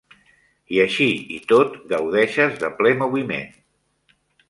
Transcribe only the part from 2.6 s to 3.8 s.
de ple moviment.